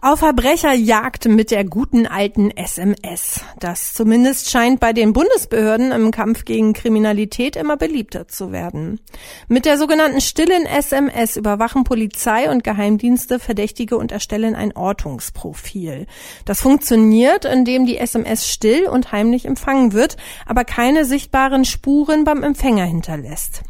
Auf 0.00 0.20
Verbrecherjagd 0.20 1.26
mit 1.26 1.50
der 1.50 1.64
guten 1.64 2.06
alten 2.06 2.52
SMS. 2.52 3.40
Das 3.58 3.94
zumindest 3.94 4.48
scheint 4.48 4.78
bei 4.78 4.92
den 4.92 5.12
Bundesbehörden 5.12 5.90
im 5.90 6.12
Kampf 6.12 6.44
gegen 6.44 6.72
Kriminalität 6.72 7.56
immer 7.56 7.76
beliebter 7.76 8.28
zu 8.28 8.52
werden. 8.52 9.00
Mit 9.48 9.64
der 9.64 9.76
sogenannten 9.76 10.20
stillen 10.20 10.66
SMS 10.66 11.36
überwachen 11.36 11.82
Polizei 11.82 12.48
und 12.48 12.62
Geheimdienste 12.62 13.40
Verdächtige 13.40 13.96
und 13.96 14.12
erstellen 14.12 14.54
ein 14.54 14.76
Ortungsprofil. 14.76 16.06
Das 16.44 16.60
funktioniert, 16.60 17.44
indem 17.44 17.84
die 17.84 17.98
SMS 17.98 18.46
still 18.46 18.86
und 18.86 19.10
heimlich 19.10 19.46
empfangen 19.46 19.94
wird, 19.94 20.16
aber 20.46 20.64
keine 20.64 21.06
sichtbaren 21.06 21.64
Spuren 21.64 22.22
beim 22.22 22.44
Empfänger 22.44 22.84
hinterlässt. 22.84 23.62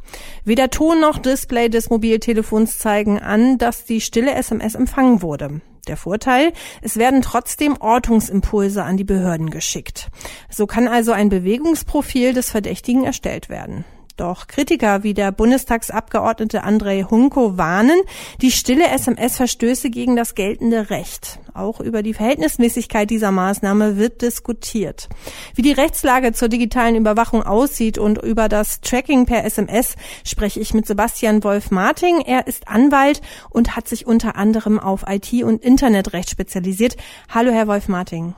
Weder 0.45 0.68
Ton 0.68 1.00
noch 1.00 1.16
Display 1.16 1.70
des 1.70 1.88
Mobiltelefons 1.88 2.76
zeigen 2.76 3.18
an, 3.18 3.56
dass 3.56 3.86
die 3.86 4.03
stille 4.03 4.35
SMS 4.35 4.75
empfangen 4.75 5.22
wurde. 5.22 5.63
Der 5.88 5.96
Vorteil, 5.96 6.52
es 6.82 6.98
werden 6.98 7.22
trotzdem 7.22 7.76
Ortungsimpulse 7.80 8.84
an 8.84 8.96
die 8.98 9.04
Behörden 9.04 9.50
geschickt. 9.50 10.11
So 10.50 10.66
kann 10.66 10.86
also 10.86 11.12
ein 11.12 11.30
Bewegungsprofil 11.30 12.34
des 12.34 12.50
Verdächtigen 12.50 13.04
erstellt 13.04 13.48
werden. 13.48 13.84
Doch 14.18 14.49
Kritiker 14.49 15.04
wie 15.04 15.14
der 15.14 15.31
Bundestagsabgeordnete 15.31 16.64
Andrei 16.64 17.07
Hunko 17.09 17.57
warnen, 17.57 18.00
die 18.43 18.50
stille 18.50 18.89
SMS 18.89 19.36
verstöße 19.36 19.90
gegen 19.90 20.17
das 20.17 20.35
geltende 20.35 20.90
Recht. 20.90 21.39
Auch 21.54 21.79
über 21.79 22.03
die 22.03 22.14
Verhältnismäßigkeit 22.14 23.09
dieser 23.11 23.31
Maßnahme 23.31 23.96
wird 23.96 24.21
diskutiert. 24.23 25.09
Wie 25.54 25.62
die 25.62 25.71
Rechtslage 25.71 26.32
zur 26.32 26.49
digitalen 26.49 26.96
Überwachung 26.96 27.45
aussieht 27.45 27.96
und 27.96 28.21
über 28.21 28.49
das 28.49 28.81
Tracking 28.81 29.25
per 29.25 29.45
SMS 29.45 29.95
spreche 30.25 30.59
ich 30.59 30.75
mit 30.75 30.89
Sebastian 30.89 31.45
Wolf-Marting. 31.45 32.20
Er 32.23 32.48
ist 32.48 32.67
Anwalt 32.67 33.23
und 33.50 33.77
hat 33.77 33.87
sich 33.87 34.05
unter 34.05 34.34
anderem 34.34 34.81
auf 34.81 35.05
IT- 35.09 35.45
und 35.45 35.62
Internetrecht 35.62 36.29
spezialisiert. 36.29 36.97
Hallo, 37.33 37.53
Herr 37.53 37.69
Wolf-Marting. 37.69 38.35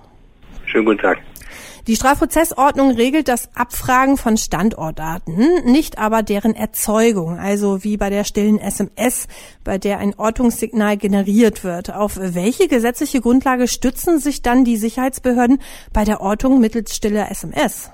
Schönen 0.67 0.85
guten 0.85 0.99
Tag. 0.99 1.30
Die 1.87 1.97
Strafprozessordnung 1.97 2.91
regelt 2.91 3.29
das 3.29 3.49
Abfragen 3.55 4.17
von 4.17 4.37
Standortdaten, 4.37 5.65
nicht 5.65 5.99
aber 5.99 6.23
deren 6.23 6.55
Erzeugung, 6.55 7.39
also 7.39 7.85
wie 7.85 7.97
bei 7.97 8.11
der 8.11 8.25
stillen 8.25 8.59
SMS, 8.59 9.27
bei 9.65 9.79
der 9.79 9.99
ein 9.99 10.15
Ortungssignal 10.19 10.97
generiert 10.97 11.65
wird. 11.65 11.95
Auf 11.95 12.19
welche 12.21 12.69
gesetzliche 12.69 13.21
Grundlage 13.21 13.67
stützen 13.67 14.19
sich 14.19 14.43
dann 14.43 14.65
die 14.65 14.77
Sicherheitsbehörden 14.77 15.61
bei 15.93 16.05
der 16.05 16.21
Ortung 16.21 16.61
mittels 16.61 16.95
stiller 16.95 17.31
SMS? 17.31 17.91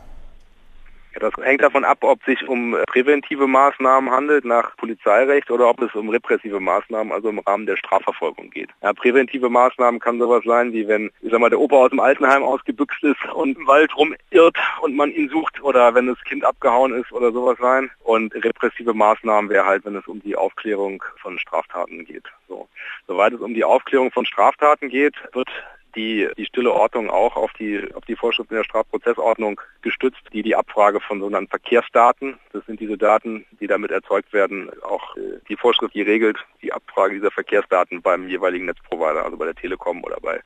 Das 1.21 1.33
hängt 1.43 1.63
davon 1.63 1.85
ab, 1.85 1.99
ob 2.03 2.21
es 2.21 2.27
sich 2.27 2.49
um 2.49 2.77
präventive 2.87 3.47
Maßnahmen 3.47 4.11
handelt 4.11 4.45
nach 4.45 4.77
Polizeirecht 4.77 5.51
oder 5.51 5.69
ob 5.69 5.81
es 5.81 5.95
um 5.95 6.11
repressive 6.11 6.61
Maßnahmen, 6.61 7.13
also 7.13 7.31
im 7.31 7.39
Rahmen 7.39 7.67
der 7.67 7.77
Strafverfolgung 7.77 8.51
geht. 8.51 8.69
Ja, 8.83 8.93
präventive 8.93 9.49
Maßnahmen 9.49 10.01
kann 10.01 10.19
sowas 10.19 10.43
sein, 10.45 10.73
wie 10.73 10.87
wenn, 10.89 11.11
ich 11.23 11.31
sag 11.31 11.41
mal, 11.41 11.49
der 11.49 11.61
Opa 11.61 11.77
aus 11.77 11.91
dem 11.91 12.01
Altenheim 12.01 12.43
ausgebüxt 12.43 13.03
ist 13.03 13.25
und 13.35 13.57
im 13.57 13.67
Wald 13.67 13.97
rumirrt 13.97 14.57
und 14.83 14.95
man 14.95 15.11
ihn 15.11 15.29
sucht 15.29 15.63
oder 15.63 15.95
wenn 15.95 16.07
das 16.07 16.23
Kind 16.25 16.45
abgehauen 16.45 16.93
ist 16.95 17.11
oder 17.13 17.33
sowas 17.33 17.57
sein. 17.61 17.91
Und 18.05 18.35
repressive 18.35 18.93
Maßnahmen 18.93 19.51
wäre 19.51 19.65
halt, 19.65 19.85
wenn 19.85 19.97
es 19.97 20.07
um 20.07 20.21
die 20.21 20.37
Aufklärung 20.37 21.03
von 21.17 21.39
Straftaten 21.39 22.05
geht. 22.05 22.25
So. 22.49 22.69
Soweit 23.07 23.33
es 23.33 23.41
um 23.41 23.55
die 23.55 23.65
Aufklärung 23.65 24.11
von 24.11 24.27
Straftaten 24.27 24.89
geht, 24.89 25.15
wird 25.33 25.49
die, 25.97 26.29
die 26.37 26.45
stille 26.45 26.73
Ordnung 26.73 27.11
auch 27.11 27.37
auf 27.37 27.53
die, 27.55 27.83
auf 27.95 28.05
die 28.05 28.17
Vorschriften 28.17 28.55
der 28.55 28.65
Strafprozessordnung 28.65 29.61
gestützt, 29.83 30.21
die 30.33 30.43
die 30.43 30.55
Abfrage 30.55 31.01
von 31.01 31.21
sogenannten 31.21 31.51
Verkehrsdaten, 31.51 32.39
das 32.53 32.65
sind 32.67 32.81
diese 32.81 32.99
Daten, 32.99 33.47
die 33.61 33.67
damit 33.67 33.91
erzeugt 33.91 34.33
werden, 34.33 34.71
auch 34.83 35.17
äh, 35.17 35.41
die 35.49 35.57
Vorschrift, 35.57 35.95
die 35.95 36.03
regelt 36.03 36.39
die 36.63 36.73
Abfrage 36.73 37.15
dieser 37.15 37.31
Verkehrsdaten 37.31 38.03
beim 38.03 38.29
jeweiligen 38.29 38.67
Netzprovider, 38.67 39.25
also 39.25 39.37
bei 39.37 39.47
der 39.47 39.55
Telekom 39.55 40.05
oder 40.05 40.19
bei 40.21 40.41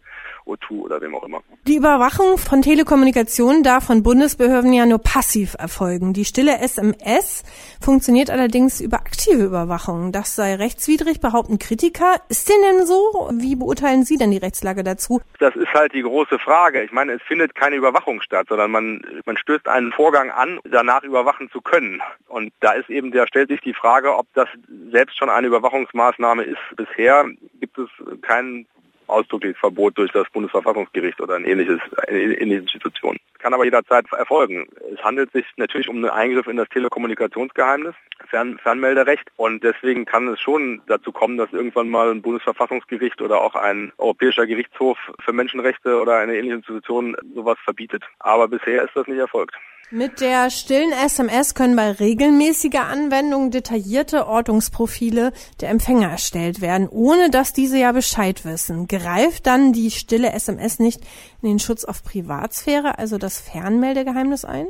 O2 0.51 0.81
oder 0.83 1.01
wem 1.01 1.15
auch 1.15 1.25
immer. 1.25 1.43
Die 1.67 1.77
Überwachung 1.77 2.39
von 2.39 2.63
Telekommunikation 2.63 3.63
darf 3.63 3.87
von 3.87 4.03
Bundesbehörden 4.03 4.73
ja 4.73 4.87
nur 4.87 4.99
passiv 4.99 5.55
erfolgen. 5.59 6.13
Die 6.13 6.25
stille 6.25 6.59
SMS 6.59 7.45
funktioniert 7.81 8.31
allerdings 8.31 8.81
über 8.81 8.99
aktive 8.99 9.45
Überwachung. 9.45 10.13
Das 10.13 10.35
sei 10.35 10.55
rechtswidrig, 10.55 11.21
behaupten 11.21 11.59
Kritiker. 11.59 12.17
Ist 12.29 12.49
denn 12.49 12.61
denn 12.63 12.87
so? 12.87 13.31
Wie 13.33 13.57
beurteilen 13.57 14.05
Sie 14.05 14.17
denn 14.17 14.31
die 14.31 14.39
Rechtslage 14.39 14.83
dazu? 14.83 15.21
Das 15.39 15.55
ist 15.57 15.73
halt 15.73 15.93
die 15.95 16.03
große 16.03 16.39
Frage. 16.39 16.83
Ich 16.83 16.93
meine, 16.93 17.13
es 17.13 17.23
findet 17.23 17.55
keine 17.55 17.77
Überwachung 17.77 18.21
statt, 18.21 18.47
sondern 18.49 18.71
man, 18.71 19.03
man 19.25 19.37
stößt 19.37 19.69
einen 19.69 19.93
Vorgang 19.93 20.31
an, 20.31 20.61
danach 20.65 21.03
überwachen 21.03 21.51
zu 21.51 21.61
können. 21.61 22.03
Und 22.29 22.53
da 22.61 22.73
ist 22.73 22.91
eben, 22.91 23.13
da 23.13 23.27
stellt 23.27 23.51
sich 23.51 23.61
die 23.61 23.75
Frage, 23.75 24.17
ob 24.17 24.27
das 24.35 24.49
selbst 24.91 25.19
schon 25.19 25.31
eine 25.31 25.47
Überwachungsmaßnahme 25.47 26.43
ist. 26.45 26.59
Bisher 26.77 27.25
gibt 27.61 27.79
es 27.79 27.89
keinen 28.23 28.67
ausdrückliches 29.11 29.59
Verbot 29.59 29.97
durch 29.99 30.13
das 30.13 30.29
Bundesverfassungsgericht 30.33 31.21
oder 31.21 31.37
ein 31.37 31.45
ähnliches, 31.45 31.81
eine 32.09 32.19
ähnliche 32.19 32.63
Institution. 32.63 33.19
Kann 33.39 33.55
aber 33.55 33.65
jederzeit 33.65 34.07
erfolgen. 34.13 34.69
Es 34.93 35.03
handelt 35.03 35.33
sich 35.33 35.47
natürlich 35.57 35.89
um 35.89 35.97
einen 35.97 36.11
Eingriff 36.11 36.47
in 36.47 36.57
das 36.57 36.69
Telekommunikationsgeheimnis, 36.69 37.95
Fern 38.29 38.59
Fernmelderecht 38.59 39.31
und 39.37 39.65
deswegen 39.65 40.05
kann 40.05 40.29
es 40.29 40.41
schon 40.41 40.83
dazu 40.87 41.13
kommen, 41.13 41.39
dass 41.39 41.53
irgendwann 41.53 41.89
mal 41.89 42.11
ein 42.11 42.23
Bundesverfassungsgericht 42.23 43.23
oder 43.23 43.41
auch 43.41 43.55
ein 43.55 43.93
Europäischer 43.99 44.47
Gerichtshof 44.47 44.99
für 45.25 45.33
Menschenrechte 45.33 46.01
oder 46.01 46.19
eine 46.19 46.37
ähnliche 46.37 46.57
Institution 46.57 47.17
sowas 47.35 47.59
verbietet. 47.65 48.05
Aber 48.19 48.49
bisher 48.49 48.83
ist 48.83 48.95
das 48.95 49.07
nicht 49.07 49.19
erfolgt. 49.19 49.55
Mit 49.93 50.21
der 50.21 50.51
stillen 50.51 50.93
SMS 50.93 51.55
können 51.55 51.75
bei 51.75 51.91
regelmäßiger 51.91 52.87
Anwendung 52.87 53.51
detaillierte 53.51 54.29
Ortungsprofile 54.29 55.33
der 55.61 55.71
Empfänger 55.71 56.09
erstellt 56.09 56.61
werden, 56.61 56.89
ohne 56.89 57.29
dass 57.29 57.53
diese 57.53 57.77
ja 57.77 57.91
Bescheid 57.91 58.45
wissen. 58.45 58.87
Greift 58.87 59.49
dann 59.49 59.73
die 59.73 59.91
stille 59.91 60.31
SMS 60.31 60.79
nicht 60.79 61.01
in 61.43 61.49
den 61.49 61.59
Schutz 61.59 61.85
auf 61.85 62.05
Privatsphäre, 62.05 63.01
also 63.01 63.19
das 63.19 63.41
Fernmeldegeheimnis 63.41 64.45
ein? 64.45 64.69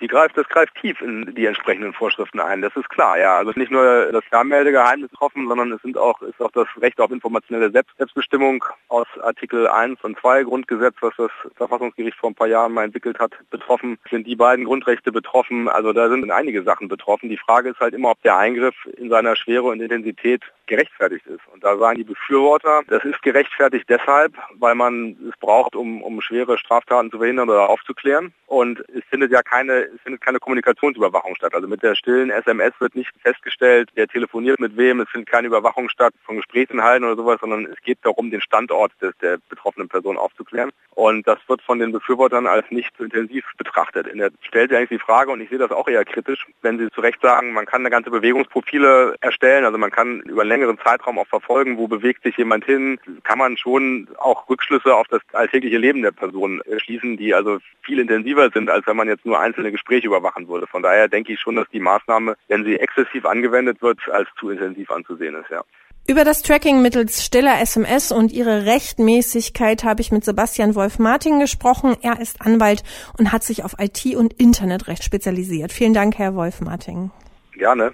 Die 0.00 0.06
greift, 0.06 0.36
das 0.36 0.48
greift 0.48 0.74
tief 0.80 1.00
in 1.00 1.34
die 1.34 1.46
entsprechenden 1.46 1.92
Vorschriften 1.92 2.40
ein. 2.40 2.62
Das 2.62 2.74
ist 2.76 2.88
klar, 2.88 3.18
ja. 3.18 3.36
Also 3.36 3.52
nicht 3.54 3.70
nur 3.70 4.10
das 4.12 4.24
Fernmeldegeheimnis 4.24 5.10
betroffen, 5.10 5.48
sondern 5.48 5.72
es 5.72 5.82
sind 5.82 5.96
auch, 5.96 6.20
ist 6.22 6.40
auch 6.40 6.52
das 6.52 6.66
Recht 6.80 7.00
auf 7.00 7.10
informationelle 7.10 7.70
Selbst 7.70 7.96
Selbstbestimmung 7.98 8.64
aus 8.88 9.06
Artikel 9.22 9.66
1 9.66 10.02
und 10.02 10.18
2 10.18 10.44
Grundgesetz, 10.44 10.94
was 11.00 11.14
das 11.16 11.30
Verfassungsgericht 11.56 12.16
vor 12.16 12.30
ein 12.30 12.34
paar 12.34 12.46
Jahren 12.46 12.72
mal 12.72 12.84
entwickelt 12.84 13.18
hat, 13.18 13.32
betroffen. 13.50 13.98
Sind 14.10 14.26
die 14.26 14.36
beiden 14.36 14.64
Grundrechte 14.64 15.12
betroffen? 15.12 15.68
Also 15.68 15.92
da 15.92 16.08
sind 16.08 16.30
einige 16.30 16.62
Sachen 16.62 16.88
betroffen. 16.88 17.28
Die 17.28 17.36
Frage 17.36 17.70
ist 17.70 17.80
halt 17.80 17.94
immer, 17.94 18.10
ob 18.10 18.22
der 18.22 18.36
Eingriff 18.36 18.74
in 18.96 19.10
seiner 19.10 19.36
Schwere 19.36 19.64
und 19.64 19.80
Intensität 19.80 20.42
gerechtfertigt 20.66 21.26
ist. 21.26 21.40
Und 21.52 21.62
da 21.62 21.76
sagen 21.76 21.98
die 21.98 22.04
Befürworter, 22.04 22.82
das 22.88 23.04
ist 23.04 23.20
gerechtfertigt 23.22 23.86
deshalb, 23.88 24.32
weil 24.58 24.74
man 24.74 25.16
es 25.28 25.36
braucht, 25.38 25.76
um, 25.76 26.02
um 26.02 26.20
schwere 26.22 26.56
Straftaten 26.56 27.10
zu 27.10 27.18
verhindern 27.18 27.50
oder 27.50 27.68
aufzuklären. 27.68 28.32
Und 28.46 28.80
es 28.88 29.04
findet 29.10 29.32
ja 29.32 29.42
keine 29.42 29.89
es 29.94 30.00
findet 30.02 30.20
keine 30.20 30.38
Kommunikationsüberwachung 30.38 31.34
statt. 31.36 31.54
Also 31.54 31.68
mit 31.68 31.82
der 31.82 31.94
stillen 31.94 32.30
SMS 32.30 32.72
wird 32.78 32.94
nicht 32.94 33.10
festgestellt, 33.22 33.90
wer 33.94 34.08
telefoniert 34.08 34.60
mit 34.60 34.76
wem, 34.76 35.00
es 35.00 35.08
findet 35.08 35.30
keine 35.30 35.48
Überwachung 35.48 35.88
statt 35.88 36.14
von 36.24 36.36
Gesprächsinhalten 36.36 37.06
oder 37.06 37.16
sowas, 37.16 37.38
sondern 37.40 37.66
es 37.66 37.80
geht 37.82 37.98
darum, 38.02 38.30
den 38.30 38.40
Standort 38.40 38.92
des, 39.00 39.16
der 39.18 39.38
betroffenen 39.48 39.88
Person 39.88 40.16
aufzuklären. 40.16 40.70
Und 40.90 41.26
das 41.26 41.38
wird 41.46 41.62
von 41.62 41.78
den 41.78 41.92
Befürwortern 41.92 42.46
als 42.46 42.70
nicht 42.70 42.90
so 42.98 43.04
intensiv 43.04 43.44
betrachtet. 43.56 44.06
In 44.06 44.18
der 44.18 44.30
stellt 44.42 44.70
sich 44.70 44.78
eigentlich 44.78 45.00
die 45.00 45.04
Frage, 45.04 45.30
und 45.30 45.40
ich 45.40 45.48
sehe 45.48 45.58
das 45.58 45.70
auch 45.70 45.88
eher 45.88 46.04
kritisch, 46.04 46.46
wenn 46.62 46.78
Sie 46.78 46.90
zu 46.90 47.00
Recht 47.00 47.20
sagen, 47.22 47.52
man 47.52 47.66
kann 47.66 47.82
eine 47.82 47.90
ganze 47.90 48.10
Bewegungsprofile 48.10 49.16
erstellen, 49.20 49.64
also 49.64 49.78
man 49.78 49.90
kann 49.90 50.20
über 50.20 50.42
einen 50.42 50.50
längeren 50.50 50.78
Zeitraum 50.78 51.18
auch 51.18 51.26
verfolgen, 51.26 51.78
wo 51.78 51.88
bewegt 51.88 52.22
sich 52.22 52.36
jemand 52.36 52.64
hin, 52.64 52.98
kann 53.22 53.38
man 53.38 53.56
schon 53.56 54.08
auch 54.18 54.48
Rückschlüsse 54.48 54.94
auf 54.94 55.08
das 55.08 55.20
alltägliche 55.32 55.78
Leben 55.78 56.02
der 56.02 56.12
Person 56.12 56.62
schließen, 56.78 57.16
die 57.16 57.34
also 57.34 57.58
viel 57.82 57.98
intensiver 57.98 58.50
sind, 58.50 58.70
als 58.70 58.86
wenn 58.86 58.96
man 58.96 59.08
jetzt 59.08 59.26
nur 59.26 59.40
einzelne 59.40 59.72
Gespräche 59.80 60.06
überwachen 60.06 60.48
würde. 60.48 60.66
Von 60.66 60.82
daher 60.82 61.08
denke 61.08 61.32
ich 61.32 61.40
schon, 61.40 61.56
dass 61.56 61.68
die 61.72 61.80
Maßnahme, 61.80 62.36
wenn 62.48 62.64
sie 62.64 62.78
exzessiv 62.78 63.24
angewendet 63.24 63.80
wird, 63.80 63.98
als 64.12 64.28
zu 64.38 64.50
intensiv 64.50 64.90
anzusehen 64.90 65.34
ist, 65.34 65.50
ja. 65.50 65.62
Über 66.06 66.24
das 66.24 66.42
Tracking 66.42 66.82
mittels 66.82 67.24
stiller 67.24 67.60
SMS 67.60 68.10
und 68.10 68.32
ihre 68.32 68.64
Rechtmäßigkeit 68.64 69.84
habe 69.84 70.00
ich 70.00 70.10
mit 70.10 70.24
Sebastian 70.24 70.74
Wolf-Martin 70.74 71.38
gesprochen. 71.38 71.96
Er 72.02 72.20
ist 72.20 72.40
Anwalt 72.40 72.82
und 73.18 73.32
hat 73.32 73.44
sich 73.44 73.64
auf 73.64 73.74
IT- 73.78 74.16
und 74.16 74.32
Internetrecht 74.32 75.04
spezialisiert. 75.04 75.72
Vielen 75.72 75.94
Dank, 75.94 76.18
Herr 76.18 76.34
Wolf-Martin. 76.34 77.10
Gerne. 77.52 77.92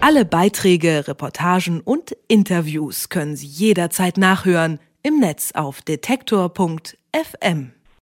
Alle 0.00 0.24
Beiträge, 0.24 1.06
Reportagen 1.06 1.80
und 1.80 2.16
Interviews 2.28 3.08
können 3.08 3.36
Sie 3.36 3.46
jederzeit 3.46 4.16
nachhören 4.16 4.78
im 5.02 5.18
Netz 5.18 5.52
auf 5.54 5.82
detektor.fm. 5.82 7.72